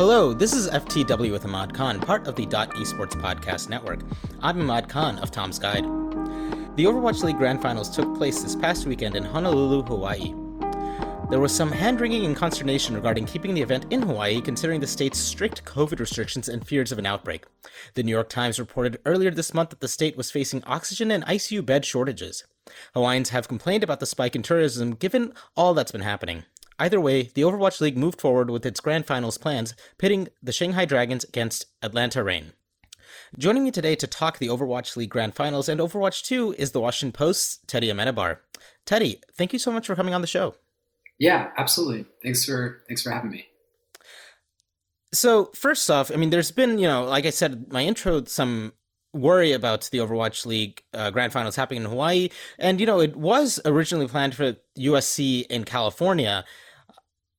[0.00, 4.00] Hello, this is FTW with Imad Khan, part of the Dot Esports Podcast Network.
[4.40, 5.84] I'm Imad Khan of Tom's Guide.
[6.76, 10.32] The Overwatch League Grand Finals took place this past weekend in Honolulu, Hawaii.
[11.28, 14.86] There was some hand wringing and consternation regarding keeping the event in Hawaii, considering the
[14.86, 17.44] state's strict COVID restrictions and fears of an outbreak.
[17.92, 21.26] The New York Times reported earlier this month that the state was facing oxygen and
[21.26, 22.44] ICU bed shortages.
[22.94, 26.44] Hawaiians have complained about the spike in tourism given all that's been happening.
[26.80, 30.86] Either way, the Overwatch League moved forward with its grand finals plans, pitting the Shanghai
[30.86, 32.54] Dragons against Atlanta Reign.
[33.36, 36.80] Joining me today to talk the Overwatch League Grand Finals and Overwatch 2 is the
[36.80, 38.38] Washington Post's Teddy Amenabar.
[38.86, 40.54] Teddy, thank you so much for coming on the show.
[41.18, 42.06] Yeah, absolutely.
[42.22, 43.46] Thanks for thanks for having me.
[45.12, 48.72] So first off, I mean, there's been you know, like I said, my intro, some
[49.12, 53.16] worry about the Overwatch League uh, Grand Finals happening in Hawaii, and you know, it
[53.16, 56.42] was originally planned for USC in California.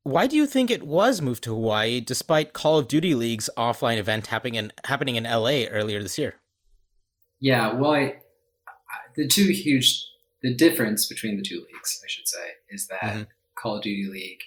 [0.04, 3.98] Why do you think it was moved to Hawaii despite Call of Duty League's offline
[3.98, 6.36] event happening in happening in LA earlier this year?
[7.40, 8.16] Yeah, well, I,
[9.16, 10.04] the two huge
[10.42, 13.22] the difference between the two leagues, I should say, is that mm-hmm.
[13.56, 14.42] Call of Duty League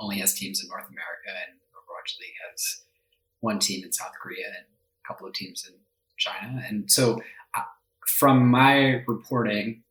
[0.00, 2.82] only has teams in North America, and Overwatch League has
[3.40, 4.66] one team in South Korea and
[5.04, 5.74] a couple of teams in
[6.18, 6.62] China.
[6.66, 7.20] And so,
[7.56, 7.62] uh,
[8.06, 9.82] from my reporting,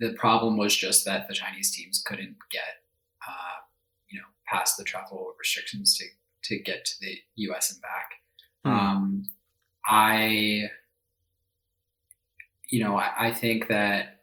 [0.00, 2.82] the problem was just that the Chinese teams couldn't get
[4.48, 6.04] past the travel restrictions to
[6.44, 7.72] to get to the U.S.
[7.72, 8.10] and back.
[8.64, 8.70] Mm.
[8.70, 9.22] Um,
[9.84, 10.68] I,
[12.70, 14.20] you know, I, I think that.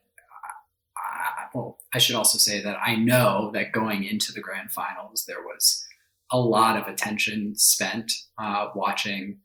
[0.98, 5.26] I, well, I should also say that I know that going into the grand finals,
[5.28, 5.86] there was
[6.32, 9.38] a lot of attention spent uh, watching,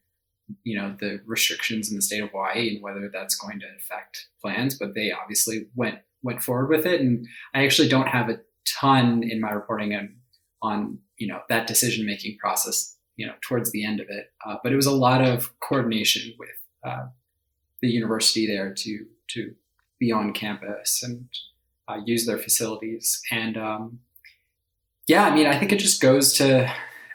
[0.64, 4.28] you know, the restrictions in the state of Hawaii and whether that's going to affect
[4.40, 4.78] plans.
[4.78, 9.22] But they obviously went went forward with it, and I actually don't have a ton
[9.22, 10.16] in my reporting on
[10.62, 14.32] on you know that decision making process you know towards the end of it.
[14.46, 16.48] Uh, but it was a lot of coordination with
[16.84, 17.06] uh,
[17.82, 19.54] the university there to to
[19.98, 21.28] be on campus and
[21.88, 23.20] uh, use their facilities.
[23.30, 24.00] And um,
[25.08, 26.70] yeah i mean i think it just goes to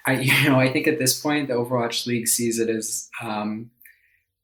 [0.05, 3.69] i you know i think at this point the overwatch league sees it as um,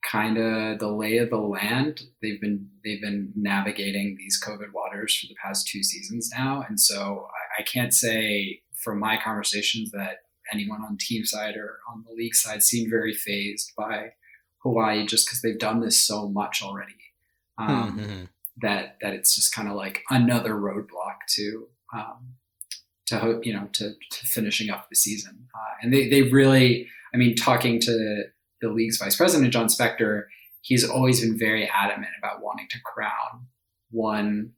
[0.09, 2.03] kind of the lay of the land.
[2.21, 6.63] They've been they've been navigating these covid waters for the past two seasons now.
[6.67, 7.27] And so
[7.57, 10.19] I, I can't say from my conversations that
[10.51, 14.11] anyone on team side or on the league side seemed very fazed by
[14.59, 16.95] Hawaii just because they've done this so much already.
[17.57, 18.23] Um, mm-hmm.
[18.61, 22.35] That that it's just kind of like another roadblock to um,
[23.07, 25.47] to hope you know to, to finishing up the season.
[25.53, 28.23] Uh, and they they really, I mean, talking to
[28.61, 30.23] the league's vice president John Spector,
[30.61, 33.47] he's always been very adamant about wanting to crown
[33.91, 34.51] one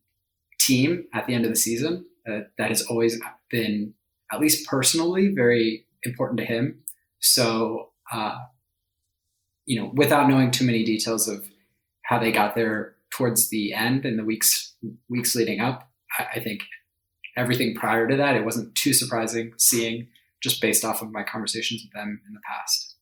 [0.59, 2.05] team at the end of the season.
[2.27, 3.93] Uh, that has always been
[4.31, 6.81] at least personally, very important to him.
[7.19, 8.37] So, uh,
[9.65, 11.45] you know, without knowing too many details of
[12.03, 14.75] how they got there towards the end and the weeks
[15.09, 16.61] weeks leading up, I, I think
[17.37, 20.07] everything prior to that, it wasn't too surprising seeing
[20.41, 22.95] just based off of my conversations with them in the past.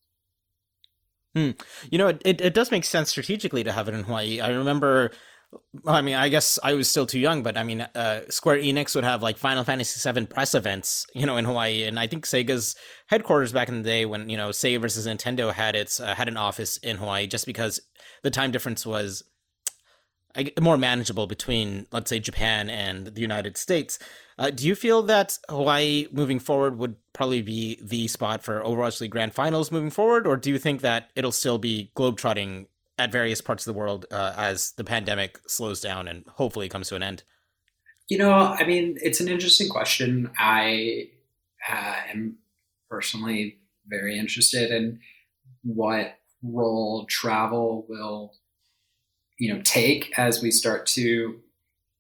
[1.36, 1.52] Hmm.
[1.92, 4.42] You know, it, it, it, does make sense strategically to have it in Hawaii.
[4.42, 5.12] I remember
[5.86, 8.94] I mean, I guess I was still too young, but I mean, uh, Square Enix
[8.96, 12.26] would have like Final Fantasy VII press events, you know, in Hawaii, and I think
[12.26, 12.76] Sega's
[13.08, 16.28] headquarters back in the day when you know Sega versus Nintendo had its uh, had
[16.28, 17.82] an office in Hawaii, just because
[18.22, 19.24] the time difference was
[20.62, 23.98] more manageable between, let's say, Japan and the United States.
[24.38, 29.02] Uh, do you feel that Hawaii moving forward would probably be the spot for Overwatch
[29.02, 32.68] League Grand Finals moving forward, or do you think that it'll still be globetrotting
[33.00, 36.90] at various parts of the world uh, as the pandemic slows down and hopefully comes
[36.90, 37.24] to an end?
[38.10, 40.30] You know, I mean, it's an interesting question.
[40.38, 41.10] I
[41.68, 42.38] uh, am
[42.90, 43.58] personally
[43.88, 45.00] very interested in
[45.64, 48.34] what role travel will,
[49.38, 51.40] you know, take as we start to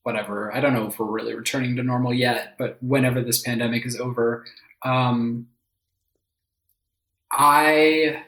[0.03, 0.53] whatever.
[0.53, 3.99] I don't know if we're really returning to normal yet, but whenever this pandemic is
[3.99, 4.45] over,
[4.83, 5.47] um,
[7.31, 8.23] I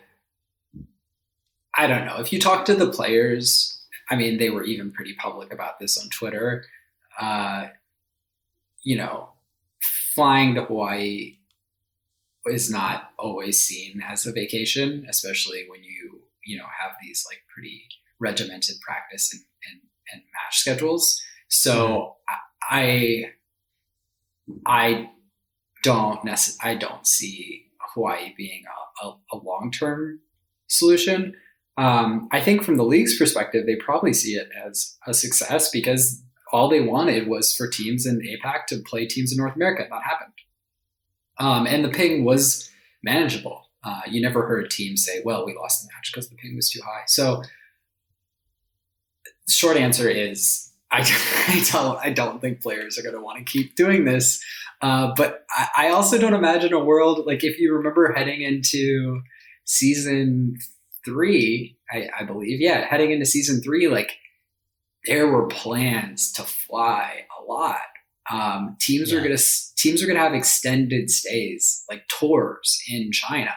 [1.75, 2.17] I don't know.
[2.19, 5.97] If you talk to the players, I mean, they were even pretty public about this
[5.97, 6.65] on Twitter.
[7.19, 7.67] Uh,
[8.83, 9.29] you know,
[10.13, 11.37] flying to Hawaii
[12.45, 17.41] is not always seen as a vacation, especially when you, you know, have these like
[17.53, 17.83] pretty
[18.19, 19.81] regimented practice and, and,
[20.13, 21.21] and match schedules.
[21.47, 22.15] So.
[22.69, 23.31] I,
[24.65, 25.09] I
[25.83, 28.63] don't necessarily, I don't see Hawaii being
[29.03, 30.21] a, a, a long-term
[30.67, 31.33] solution.
[31.81, 36.21] Um, I think from the league's perspective, they probably see it as a success because
[36.53, 39.87] all they wanted was for teams in APAC to play teams in North America.
[39.89, 40.33] That happened.
[41.39, 42.69] Um, and the ping was
[43.01, 43.67] manageable.
[43.83, 46.55] Uh, you never heard a team say, "Well, we lost the match because the ping
[46.55, 47.41] was too high." So,
[49.49, 50.99] short answer is, I,
[51.47, 54.39] I don't, I don't think players are going to want to keep doing this.
[54.83, 59.23] Uh, but I, I also don't imagine a world like if you remember heading into
[59.65, 60.57] season
[61.05, 64.11] three, I, I believe, yeah, heading into season three, like
[65.05, 67.77] there were plans to fly a lot.
[68.31, 69.19] Um, teams yeah.
[69.19, 69.37] are gonna
[69.77, 73.55] teams are gonna have extended stays, like tours in China,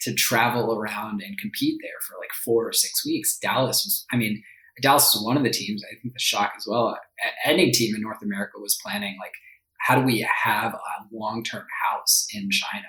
[0.00, 3.38] to travel around and compete there for like four or six weeks.
[3.38, 4.42] Dallas was, I mean,
[4.80, 5.82] Dallas was one of the teams.
[5.84, 6.98] I think the shock as well.
[7.44, 9.32] Any team in North America was planning like,
[9.80, 12.88] how do we have a long term house in China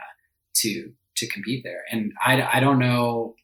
[0.58, 1.84] to to compete there?
[1.92, 3.36] And I, I don't know.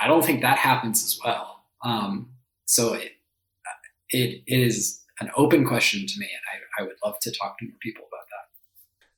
[0.00, 1.64] I don't think that happens as well.
[1.84, 2.30] Um,
[2.66, 3.12] so it,
[4.10, 6.42] it is an open question to me, and
[6.78, 8.44] I, I would love to talk to more people about that.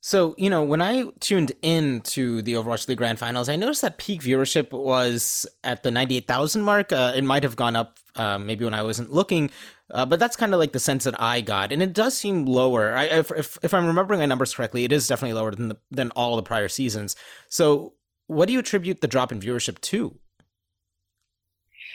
[0.07, 3.83] So, you know, when I tuned in to the Overwatch League Grand Finals, I noticed
[3.83, 6.93] that peak viewership was at the 98,000 mark.
[6.93, 9.51] Uh, it might have gone up uh, maybe when I wasn't looking,
[9.91, 11.73] uh, but that's kind of like the sense that I got.
[11.73, 12.95] And it does seem lower.
[12.95, 15.77] I, if, if, if, I'm remembering my numbers correctly, it is definitely lower than, the,
[15.91, 17.17] than all the prior seasons.
[17.49, 17.95] So,
[18.29, 20.19] what do you attribute the drop in viewership to?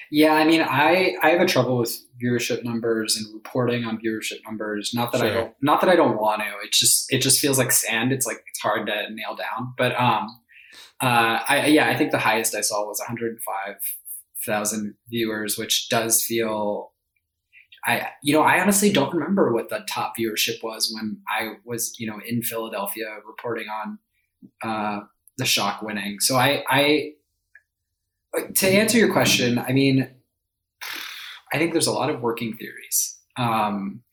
[0.10, 4.40] Yeah, I mean, I I have a trouble with viewership numbers and reporting on viewership
[4.46, 4.92] numbers.
[4.94, 5.30] Not that sure.
[5.30, 6.48] I don't, not that I don't want to.
[6.66, 8.12] It just it just feels like sand.
[8.12, 9.74] It's like it's hard to nail down.
[9.78, 10.28] But um,
[11.02, 16.92] uh, I yeah, I think the highest I saw was 105,000 viewers, which does feel.
[17.84, 21.96] I you know I honestly don't remember what the top viewership was when I was
[21.98, 23.98] you know in Philadelphia reporting on
[24.64, 25.00] uh,
[25.38, 26.20] the shock winning.
[26.20, 27.14] So I I
[28.56, 30.10] to answer your question, I mean,
[31.54, 33.18] I think there's a lot of working theories.
[33.38, 34.04] Um,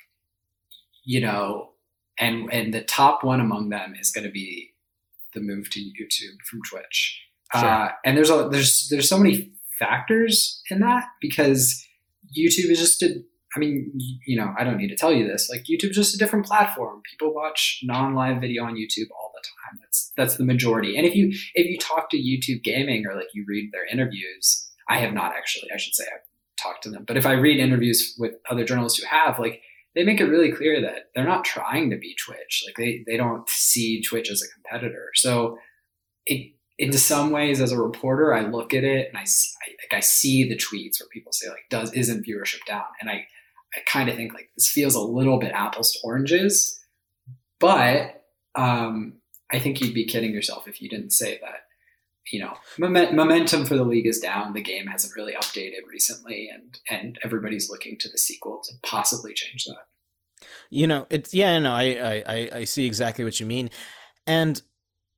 [1.04, 1.70] you know,
[2.18, 4.74] and and the top one among them is going to be
[5.34, 7.22] the move to YouTube from Twitch.
[7.54, 7.64] Sure.
[7.64, 11.86] Uh, and there's a there's there's so many factors in that because
[12.36, 13.22] YouTube is just a
[13.56, 13.92] I mean,
[14.26, 15.48] you know, I don't need to tell you this.
[15.48, 17.00] Like YouTube's just a different platform.
[17.10, 19.27] People watch non-live video on YouTube all
[19.68, 19.78] time.
[19.80, 20.96] That's that's the majority.
[20.96, 24.68] And if you if you talk to YouTube gaming or like you read their interviews,
[24.88, 25.70] I have not actually.
[25.72, 28.98] I should say I've talked to them, but if I read interviews with other journalists
[28.98, 29.60] who have, like
[29.94, 32.64] they make it really clear that they're not trying to be Twitch.
[32.66, 35.10] Like they they don't see Twitch as a competitor.
[35.14, 35.58] So
[36.26, 39.24] it in some ways as a reporter i look at it and i, I
[39.82, 43.26] like i see the tweets where people say like does isn't viewership down and i
[43.76, 46.80] I kind of think like this feels a little bit apples to oranges,
[47.60, 48.24] but
[48.54, 49.14] um,
[49.50, 51.64] I think you'd be kidding yourself if you didn't say that.
[52.30, 54.52] You know, moment, momentum for the league is down.
[54.52, 59.32] The game hasn't really updated recently, and and everybody's looking to the sequel to possibly
[59.32, 60.46] change that.
[60.68, 63.70] You know, it's yeah, no, I I I see exactly what you mean,
[64.26, 64.60] and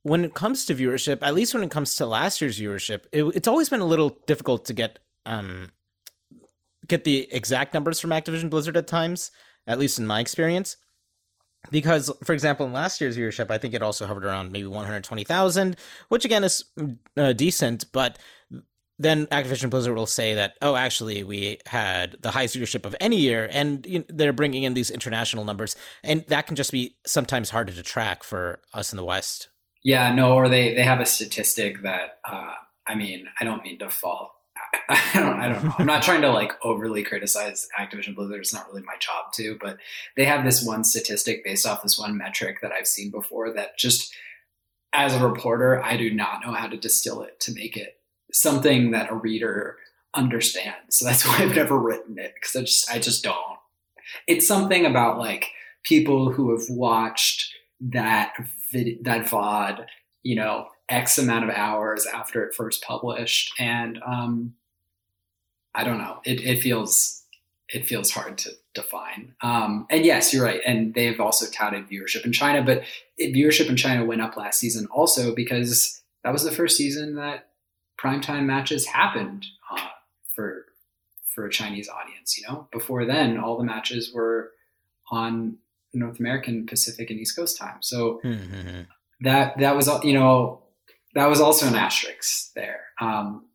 [0.03, 3.25] when it comes to viewership, at least when it comes to last year's viewership, it,
[3.35, 5.71] it's always been a little difficult to get um
[6.87, 9.31] get the exact numbers from Activision Blizzard at times,
[9.67, 10.77] at least in my experience.
[11.70, 15.76] Because, for example, in last year's viewership, I think it also hovered around maybe 120,000,
[16.08, 16.64] which again is
[17.16, 18.18] uh, decent, but
[18.98, 23.16] then Activision Blizzard will say that, oh, actually, we had the highest viewership of any
[23.16, 26.96] year, and you know, they're bringing in these international numbers, and that can just be
[27.06, 29.48] sometimes harder to track for us in the West.
[29.82, 32.52] Yeah, no, or they they have a statistic that, uh,
[32.86, 34.40] I mean, I don't mean to fall
[34.89, 35.74] I don't, I don't know.
[35.79, 38.41] I'm not trying to like overly criticize Activision Blizzard.
[38.41, 39.79] It's not really my job to, but
[40.17, 43.79] they have this one statistic based off this one metric that I've seen before that
[43.79, 44.15] just
[44.93, 48.00] as a reporter, I do not know how to distill it to make it
[48.32, 49.77] something that a reader
[50.15, 50.96] understands.
[50.96, 53.36] So that's why I've never written it because I just, I just don't.
[54.27, 55.50] It's something about like
[55.84, 58.34] people who have watched that
[58.72, 59.86] vid- that VOD,
[60.22, 64.55] you know, X amount of hours after it first published, and um,
[65.74, 66.20] I don't know.
[66.24, 67.22] It, it feels
[67.72, 69.34] it feels hard to define.
[69.43, 70.60] Um, and yes, you're right.
[70.67, 72.82] And they've also touted viewership in China, but
[73.17, 77.15] it, viewership in China went up last season also because that was the first season
[77.15, 77.50] that
[78.00, 79.89] primetime matches happened uh,
[80.34, 80.67] for
[81.34, 82.36] for a Chinese audience.
[82.36, 84.50] You know, before then, all the matches were
[85.10, 85.58] on
[85.93, 87.79] North American, Pacific, and East Coast time.
[87.81, 88.82] So mm-hmm.
[89.20, 90.62] that that was you know
[91.15, 92.82] that was also an asterisk there.
[93.00, 93.46] Um,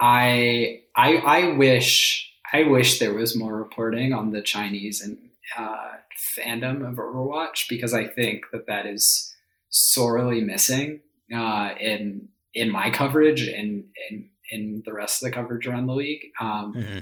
[0.00, 5.18] I I I wish I wish there was more reporting on the Chinese and
[5.56, 5.96] uh,
[6.36, 9.34] fandom of Overwatch because I think that that is
[9.70, 11.00] sorely missing
[11.34, 15.94] uh, in in my coverage and in in the rest of the coverage around the
[15.94, 16.32] league.
[16.40, 16.98] Um, mm-hmm.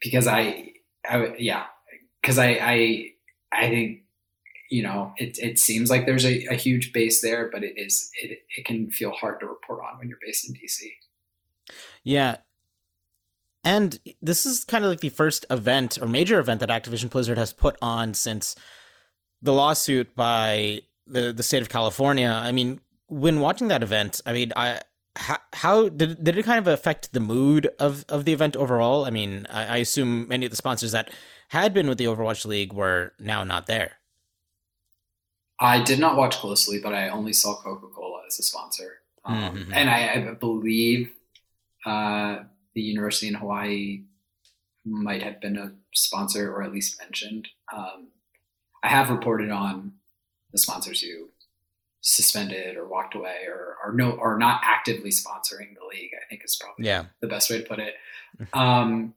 [0.00, 0.72] Because I,
[1.08, 1.64] I yeah,
[2.20, 3.10] because I, I
[3.52, 4.02] I think
[4.70, 8.10] you know, it, it seems like there's a, a huge base there, but it is
[8.20, 10.88] it, it can feel hard to report on when you're based in DC.
[12.04, 12.36] Yeah.
[13.64, 17.38] And this is kind of like the first event or major event that Activision Blizzard
[17.38, 18.56] has put on since
[19.40, 22.28] the lawsuit by the the state of California.
[22.28, 24.80] I mean, when watching that event, I mean, I
[25.14, 29.04] how, how did did it kind of affect the mood of of the event overall?
[29.04, 31.10] I mean, I, I assume many of the sponsors that
[31.48, 33.98] had been with the Overwatch League were now not there.
[35.60, 39.56] I did not watch closely, but I only saw Coca Cola as a sponsor, um,
[39.56, 39.72] mm-hmm.
[39.72, 41.12] and I, I believe
[41.84, 42.40] uh,
[42.74, 44.02] the university in Hawaii
[44.84, 47.48] might have been a sponsor or at least mentioned.
[47.72, 48.08] Um,
[48.82, 49.92] I have reported on
[50.50, 51.28] the sponsors who
[52.00, 56.10] suspended or walked away or are no or not actively sponsoring the league.
[56.14, 57.04] I think is probably yeah.
[57.20, 57.94] the best way to put it.
[58.52, 59.14] Um,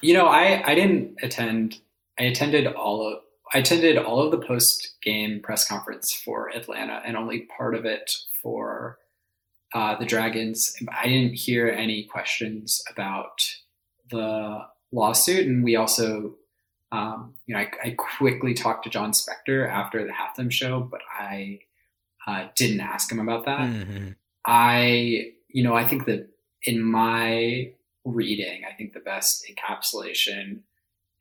[0.00, 1.78] you know, I I didn't attend.
[2.18, 3.18] I attended all of
[3.52, 7.84] I attended all of the post game press conference for Atlanta and only part of
[7.84, 8.98] it for
[9.74, 10.76] uh, the Dragons.
[10.90, 13.44] I didn't hear any questions about
[14.08, 14.60] the
[14.92, 16.36] lawsuit, and we also,
[16.92, 21.00] um, you know, I, I, quickly talked to John Spector after the halftime show, but
[21.12, 21.58] I
[22.24, 23.68] uh, didn't ask him about that.
[23.68, 24.10] Mm-hmm.
[24.46, 26.28] I, you know, I think that
[26.62, 27.72] in my
[28.04, 30.60] reading, I think the best encapsulation,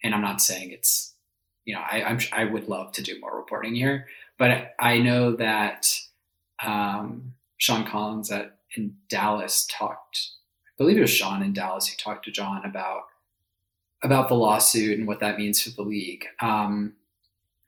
[0.03, 1.15] and I'm not saying it's,
[1.65, 4.05] you know, I, I'm I would love to do more reporting here,
[4.38, 5.88] but I know that.
[6.63, 7.33] Um,
[7.63, 10.32] Sean Collins at in Dallas talked.
[10.67, 13.03] I believe it was Sean in Dallas who talked to John about
[14.03, 16.25] about the lawsuit and what that means for the league.
[16.41, 16.96] Um,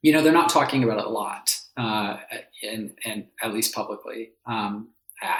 [0.01, 2.17] you know, they're not talking about it a lot, uh,
[2.61, 4.31] and and at least publicly.
[4.45, 4.89] Um,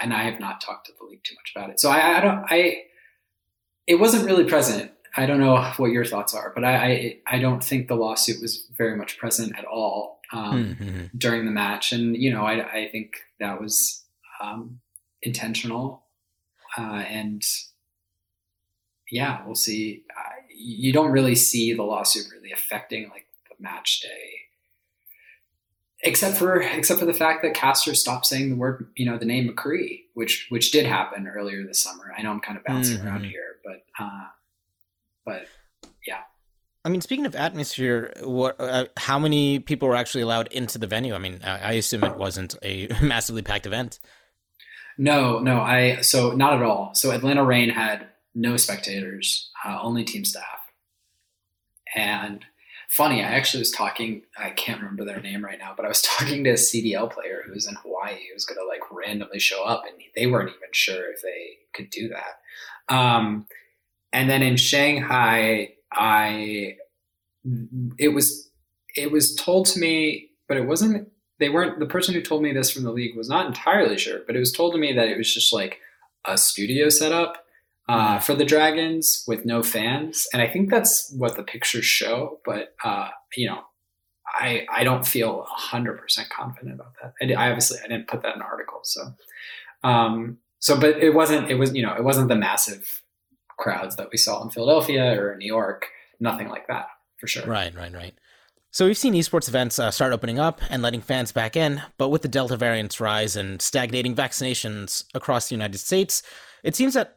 [0.00, 1.78] and I have not talked to the league too much about it.
[1.78, 2.44] So I, I don't.
[2.48, 2.84] I
[3.86, 4.90] it wasn't really present.
[5.18, 8.40] I don't know what your thoughts are, but I I, I don't think the lawsuit
[8.40, 11.18] was very much present at all um, mm-hmm.
[11.18, 11.92] during the match.
[11.92, 14.02] And you know, I I think that was
[14.40, 14.80] um,
[15.22, 16.04] intentional.
[16.76, 17.44] Uh, and
[19.10, 20.04] yeah, we'll see.
[20.10, 24.30] Uh, you don't really see the lawsuit really affecting like the match day,
[26.02, 29.24] except for except for the fact that Caster stopped saying the word, you know, the
[29.24, 32.12] name McCree, which which did happen earlier this summer.
[32.16, 33.06] I know I'm kind of bouncing mm-hmm.
[33.06, 34.26] around here, but uh,
[35.24, 35.46] but
[36.06, 36.20] yeah.
[36.84, 40.86] I mean, speaking of atmosphere, what, uh, how many people were actually allowed into the
[40.86, 41.14] venue?
[41.14, 43.98] I mean, I, I assume it wasn't a massively packed event.
[44.98, 46.94] No, no, I so not at all.
[46.94, 50.44] So Atlanta Reign had no spectators, uh, only team staff.
[51.94, 52.44] And
[52.88, 54.22] funny, I actually was talking.
[54.38, 57.42] I can't remember their name right now, but I was talking to a CDL player
[57.44, 60.50] who was in Hawaii who was going to like randomly show up, and they weren't
[60.50, 62.94] even sure if they could do that.
[62.94, 63.46] Um,
[64.12, 66.76] and then in Shanghai, I
[67.98, 68.50] it was
[68.96, 72.52] it was told to me, but it wasn't they weren't the person who told me
[72.52, 75.08] this from the league was not entirely sure, but it was told to me that
[75.08, 75.80] it was just like
[76.26, 77.44] a studio setup
[77.88, 78.20] uh, mm-hmm.
[78.20, 82.40] for the Dragons with no fans, and I think that's what the pictures show.
[82.44, 83.62] But uh, you know,
[84.26, 87.14] I I don't feel hundred percent confident about that.
[87.20, 89.12] I, I, obviously I didn't put that in an article, so
[89.84, 93.02] um, so but it wasn't it was you know it wasn't the massive
[93.58, 95.86] crowds that we saw in Philadelphia or New York.
[96.18, 96.86] Nothing like that
[97.18, 97.46] for sure.
[97.46, 98.14] Right, right, right.
[98.76, 102.10] So we've seen esports events uh, start opening up and letting fans back in, but
[102.10, 106.22] with the Delta variant's rise and stagnating vaccinations across the United States,
[106.62, 107.16] it seems that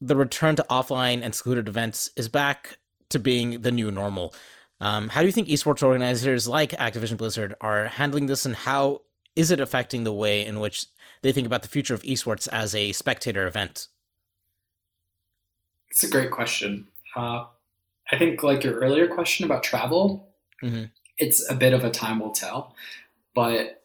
[0.00, 2.78] the return to offline and secluded events is back
[3.10, 4.34] to being the new normal.
[4.80, 9.02] Um, how do you think esports organizers like Activision Blizzard are handling this, and how
[9.36, 10.86] is it affecting the way in which
[11.22, 13.86] they think about the future of esports as a spectator event?
[15.88, 16.88] It's a great question.
[17.14, 17.44] Uh,
[18.10, 20.32] I think, like your earlier question about travel,
[20.62, 20.84] Mm-hmm.
[21.18, 22.74] It's a bit of a time will tell,
[23.34, 23.82] but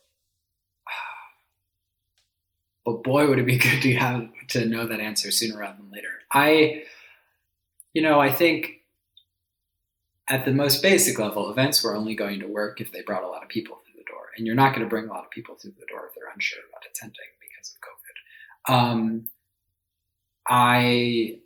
[2.86, 5.92] but boy, would it be good to have to know that answer sooner rather than
[5.92, 6.10] later.
[6.32, 6.84] I,
[7.94, 8.82] you know, I think
[10.28, 13.28] at the most basic level, events were only going to work if they brought a
[13.28, 15.30] lot of people through the door, and you're not going to bring a lot of
[15.30, 18.74] people through the door if they're unsure about attending because of COVID.
[18.74, 19.26] Um,
[20.48, 21.40] I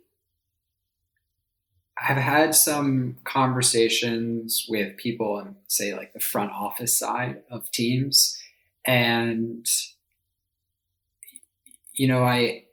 [1.98, 8.38] I've had some conversations with people in, say, like the front office side of teams,
[8.84, 9.66] and
[11.94, 12.64] you know, I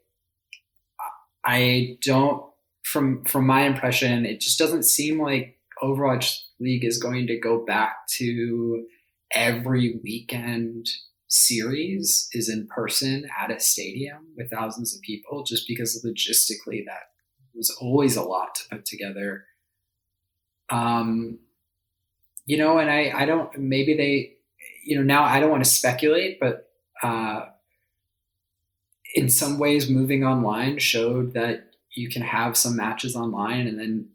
[1.46, 2.46] I don't
[2.84, 7.66] from from my impression, it just doesn't seem like Overwatch League is going to go
[7.66, 8.86] back to
[9.34, 10.88] every weekend
[11.28, 17.13] series is in person at a stadium with thousands of people just because logistically that
[17.56, 19.46] was always a lot to put together.
[20.70, 21.40] Um,
[22.46, 24.34] you know, and I, I don't, maybe they,
[24.84, 26.70] you know, now I don't want to speculate, but
[27.02, 27.46] uh,
[29.14, 34.10] in some ways, moving online showed that you can have some matches online and then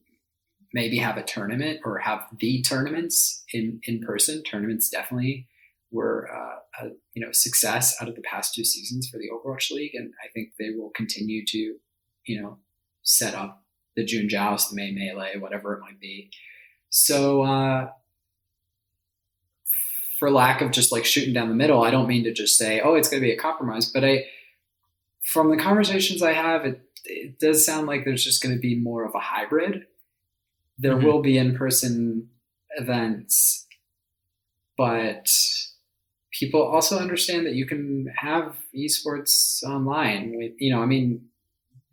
[0.73, 4.43] maybe have a tournament or have the tournaments in in person.
[4.43, 5.47] Tournaments definitely
[5.91, 9.71] were uh, a you know success out of the past two seasons for the Overwatch
[9.71, 11.77] League, and I think they will continue to
[12.25, 12.59] you know
[13.09, 13.65] set up
[13.97, 16.31] the June Joust, the May Melee, whatever it might be.
[16.91, 17.43] So.
[17.43, 17.91] Uh,
[20.19, 22.81] for lack of just like shooting down the middle, I don't mean to just say,
[22.81, 24.25] oh, it's going to be a compromise, but I,
[25.23, 28.75] from the conversations I have, it, it does sound like there's just going to be
[28.75, 29.87] more of a hybrid.
[30.77, 31.07] There mm-hmm.
[31.07, 32.31] will be in person
[32.77, 33.67] events,
[34.77, 35.33] but
[36.33, 40.37] people also understand that you can have esports online.
[40.37, 41.27] With you know, I mean,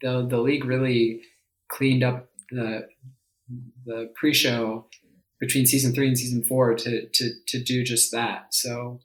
[0.01, 1.21] the the league really
[1.69, 2.87] cleaned up the
[3.85, 4.85] the pre-show
[5.39, 8.53] between season three and season four to to to do just that.
[8.53, 8.99] So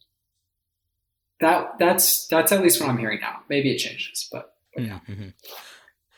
[1.41, 3.41] that that's that's at least what I'm hearing now.
[3.49, 5.01] Maybe it changes, but, but yeah.
[5.09, 5.29] Mm-hmm.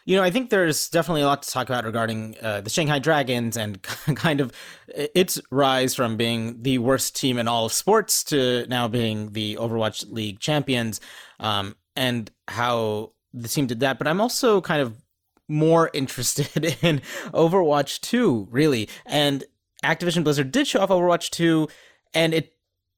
[0.05, 2.99] You know, I think there's definitely a lot to talk about regarding uh, the Shanghai
[2.99, 3.81] Dragons and
[4.17, 4.53] kind of
[4.89, 9.57] its rise from being the worst team in all of sports to now being the
[9.61, 11.01] Overwatch League champions,
[11.39, 13.99] um, and how the team did that.
[13.99, 14.97] But I'm also kind of
[15.49, 17.01] more interested in
[17.33, 18.89] Overwatch 2, really.
[19.07, 19.45] And
[19.85, 21.69] Activision Blizzard did show off Overwatch 2,
[22.15, 22.53] and it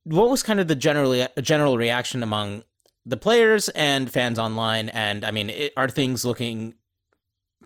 [0.05, 2.63] what was kind of the generally general reaction among
[3.07, 4.91] the players and fans online?
[4.91, 6.75] And I mean, it, are things looking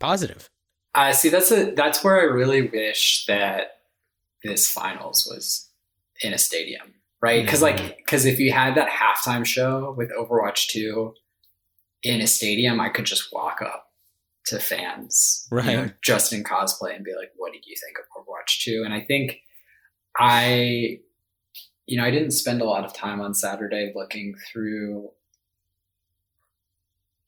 [0.01, 0.49] positive?
[0.95, 3.79] Uh, see, that's a that's where I really wish that
[4.43, 5.69] this finals was
[6.23, 7.45] in a stadium, right?
[7.45, 7.85] Because mm-hmm.
[7.85, 11.15] like, because if you had that halftime show with Overwatch Two
[12.03, 13.91] in a stadium, I could just walk up
[14.47, 17.97] to fans, right, you know, just in cosplay, and be like, "What did you think
[17.99, 18.83] of Overwatch 2?
[18.85, 19.41] And I think
[20.19, 21.01] I
[21.89, 25.11] you know, I didn't spend a lot of time on Saturday looking through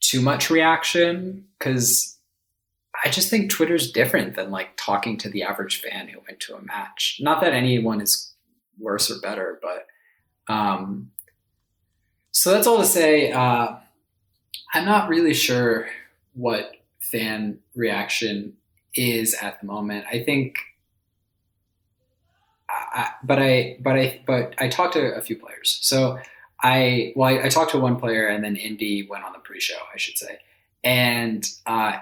[0.00, 2.18] too much reaction because
[3.02, 6.56] I just think Twitter's different than like talking to the average fan who went to
[6.56, 7.18] a match.
[7.20, 8.34] Not that anyone is
[8.78, 9.86] worse or better, but
[10.52, 11.10] um,
[12.32, 13.32] so that's all to say.
[13.32, 13.76] Uh,
[14.72, 15.88] I'm not really sure
[16.34, 18.54] what fan reaction
[18.94, 20.06] is at the moment.
[20.10, 20.58] I think
[22.68, 25.78] I, but I but I but I talked to a few players.
[25.82, 26.18] So
[26.62, 29.78] I well I, I talked to one player and then Indy went on the pre-show,
[29.92, 30.38] I should say,
[30.84, 31.98] and uh,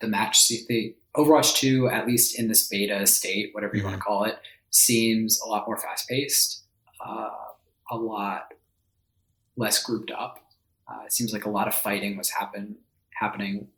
[0.00, 3.90] the match the Overwatch two at least in this beta state, whatever you mm-hmm.
[3.90, 4.38] want to call it,
[4.70, 6.62] seems a lot more fast paced,
[7.04, 7.30] uh,
[7.90, 8.54] a lot
[9.56, 10.38] less grouped up.
[10.92, 12.76] Uh, it seems like a lot of fighting was happen
[13.14, 13.68] happening,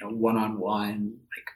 [0.00, 1.48] you know, one on one, like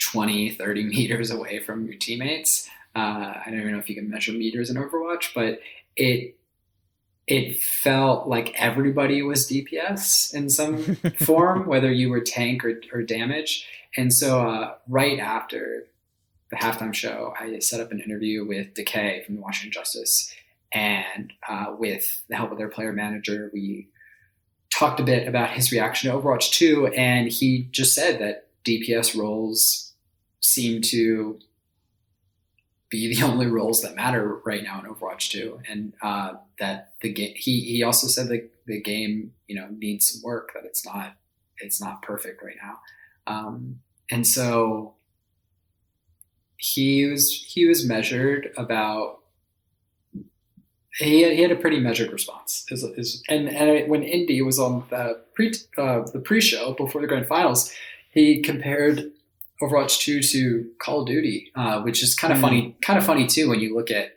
[0.00, 2.68] 20, 30 meters away from your teammates.
[2.94, 5.60] Uh, I don't even know if you can measure meters in Overwatch, but
[5.96, 6.36] it
[7.26, 13.02] it felt like everybody was DPS in some form, whether you were tank or, or
[13.02, 13.66] damage.
[13.96, 15.86] And so, uh, right after
[16.50, 20.34] the halftime show, I set up an interview with Decay from the Washington Justice,
[20.74, 23.88] and uh, with the help of their player manager, we
[24.70, 29.16] talked a bit about his reaction to Overwatch 2, and he just said that DPS
[29.16, 29.92] roles
[30.40, 31.38] seem to
[32.90, 37.12] be the only roles that matter right now in Overwatch 2, and uh, that the
[37.12, 37.34] game.
[37.36, 40.50] He he also said that the game you know needs some work.
[40.54, 41.14] That it's not
[41.58, 42.78] it's not perfect right now,
[43.26, 44.94] um, and so
[46.56, 49.20] he was he was measured about.
[50.98, 54.58] He had, he had a pretty measured response, is, is, and and when Indy was
[54.58, 57.72] on the pre uh, the pre show before the grand finals,
[58.10, 59.10] he compared
[59.60, 62.42] Overwatch 2 to Call of Duty, uh, which is kind of mm.
[62.42, 64.16] funny, kind of funny too when you look at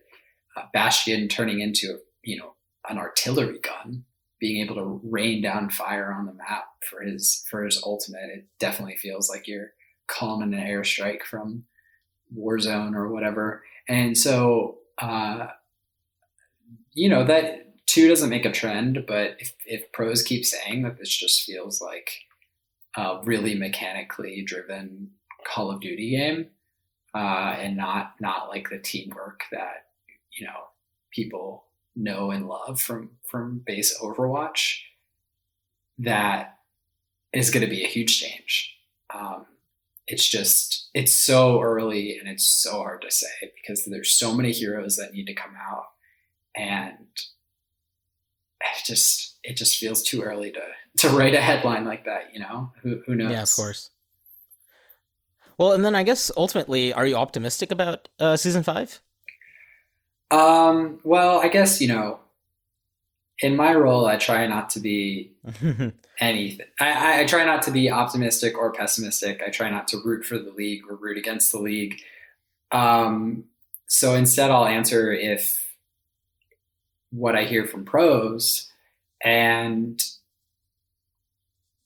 [0.55, 2.53] uh, Bastion turning into you know
[2.89, 4.05] an artillery gun,
[4.39, 8.29] being able to rain down fire on the map for his for his ultimate.
[8.29, 9.71] It definitely feels like you're
[10.07, 11.63] calling an airstrike from
[12.35, 13.63] Warzone or whatever.
[13.87, 15.47] And so, uh,
[16.97, 20.97] you know that two doesn't make a trend, but if, if pros keep saying that
[20.97, 22.09] this just feels like
[22.97, 25.11] a really mechanically driven
[25.45, 26.47] Call of Duty game,
[27.13, 29.85] uh, and not not like the teamwork that
[30.31, 30.69] you know
[31.11, 34.79] people know and love from from base Overwatch.
[35.99, 36.57] That
[37.31, 38.75] is going to be a huge change.
[39.13, 39.45] Um,
[40.07, 44.51] it's just it's so early and it's so hard to say because there's so many
[44.51, 45.85] heroes that need to come out
[46.57, 46.97] and
[48.61, 50.61] it just it just feels too early to
[50.97, 53.91] to write a headline like that you know who, who knows yeah of course
[55.57, 59.01] well, and then I guess ultimately, are you optimistic about uh, season five?
[60.29, 62.19] Um, well, I guess, you know,
[63.39, 65.31] in my role, I try not to be
[66.19, 66.65] anything.
[66.79, 69.41] I, I, try not to be optimistic or pessimistic.
[69.45, 72.01] I try not to root for the league or root against the league.
[72.71, 73.45] Um,
[73.87, 75.66] so instead, I'll answer if
[77.11, 78.69] what I hear from pros
[79.23, 80.01] and,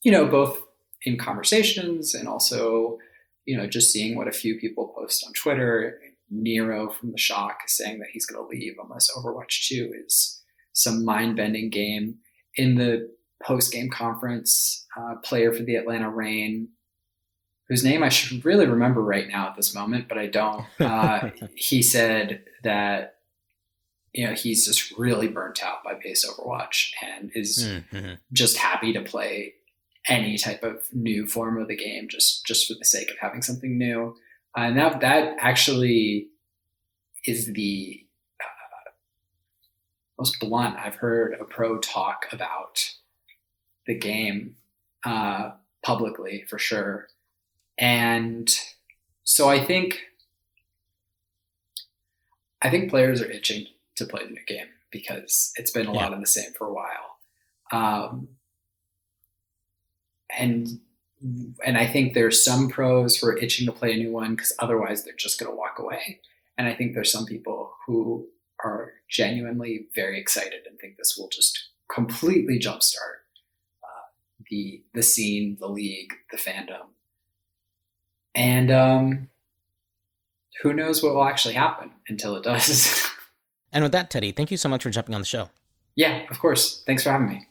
[0.03, 0.59] you know, both
[1.03, 2.97] in conversations and also,
[3.45, 5.99] you know, just seeing what a few people post on Twitter.
[6.33, 10.41] Nero from the Shock saying that he's going to leave unless Overwatch 2 is
[10.73, 12.15] some mind bending game.
[12.55, 13.09] In the
[13.43, 16.69] post game conference, uh, player for the Atlanta Reign,
[17.67, 20.65] whose name I should really remember right now at this moment, but I don't.
[20.79, 23.15] Uh, he said that
[24.13, 28.13] you know he's just really burnt out by base Overwatch and is mm-hmm.
[28.33, 29.53] just happy to play
[30.07, 33.41] any type of new form of the game just just for the sake of having
[33.41, 34.15] something new.
[34.57, 36.27] Uh, and that that actually
[37.25, 38.05] is the
[40.17, 42.91] most blunt I've heard a pro talk about
[43.87, 44.55] the game
[45.05, 45.51] uh,
[45.83, 47.07] publicly for sure.
[47.77, 48.53] And
[49.23, 50.01] so I think
[52.61, 53.65] I think players are itching
[53.97, 55.99] to play the new game because it's been a yeah.
[55.99, 57.17] lot of the same for a while.
[57.71, 58.29] Um,
[60.37, 60.67] and
[61.63, 64.53] and I think there's some pros who are itching to play a new one because
[64.59, 66.19] otherwise they're just going to walk away.
[66.57, 68.27] And I think there's some people who
[68.63, 73.21] are genuinely very excited and think this will just completely jumpstart
[73.83, 74.07] uh,
[74.49, 76.87] the the scene, the league, the fandom,
[78.33, 79.29] and um,
[80.61, 83.07] who knows what will actually happen until it does.
[83.71, 85.49] and with that, Teddy, thank you so much for jumping on the show.
[85.95, 86.83] Yeah, of course.
[86.85, 87.47] Thanks for having me.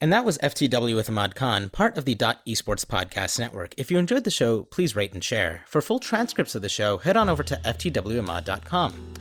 [0.00, 3.74] And that was FTW with Imad Khan, part of the Dot Esports Podcast Network.
[3.76, 5.62] If you enjoyed the show, please rate and share.
[5.66, 9.14] For full transcripts of the show, head on over to ftwimad.com.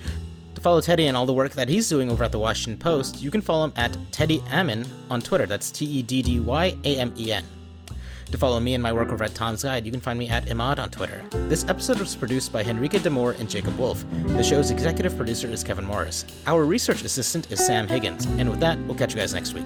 [0.55, 3.21] To follow Teddy and all the work that he's doing over at the Washington Post,
[3.21, 5.45] you can follow him at Teddy Amen on Twitter.
[5.45, 7.43] That's T E D D Y A M E N.
[8.31, 10.45] To follow me and my work over at Tom's Guide, you can find me at
[10.45, 11.23] Imad on Twitter.
[11.49, 14.05] This episode was produced by Henrique Demore and Jacob Wolf.
[14.27, 16.25] The show's executive producer is Kevin Morris.
[16.45, 18.25] Our research assistant is Sam Higgins.
[18.25, 19.65] And with that, we'll catch you guys next week.